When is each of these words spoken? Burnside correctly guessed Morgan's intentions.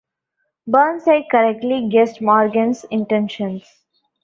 Burnside 0.65 1.25
correctly 1.29 1.87
guessed 1.87 2.23
Morgan's 2.23 2.85
intentions. 2.85 3.65